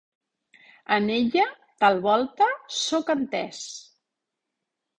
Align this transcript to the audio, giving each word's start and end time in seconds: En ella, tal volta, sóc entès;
En 0.95 1.11
ella, 1.15 1.43
tal 1.85 2.01
volta, 2.07 2.49
sóc 2.79 3.15
entès; 3.17 3.63